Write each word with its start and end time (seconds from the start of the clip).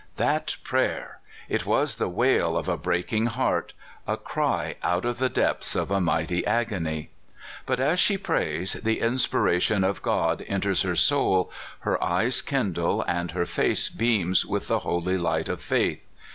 That 0.15 0.55
prayer! 0.63 1.19
It 1.47 1.63
was 1.67 1.97
the 1.97 2.09
wail 2.09 2.57
of 2.57 2.67
a 2.67 2.75
breaking 2.75 3.27
heart, 3.27 3.73
a 4.07 4.17
cry 4.17 4.77
out 4.81 5.05
of 5.05 5.19
the 5.19 5.29
depths 5.29 5.75
of 5.75 5.91
a 5.91 6.01
mighty 6.01 6.43
agony. 6.43 7.11
But 7.67 7.79
as 7.79 7.99
she 7.99 8.17
prays 8.17 8.73
the 8.73 8.99
inspiration 8.99 9.83
of 9.83 10.01
God 10.01 10.43
enters 10.47 10.81
her 10.81 10.95
soul, 10.95 11.51
her 11.81 12.03
eyes 12.03 12.41
kindle, 12.41 13.03
and 13.03 13.29
her 13.29 13.45
face 13.45 13.91
beams 13.91 14.43
with 14.43 14.69
the 14.69 14.79
holy 14.79 15.19
light 15.19 15.47
of 15.47 15.61
faith. 15.61 16.07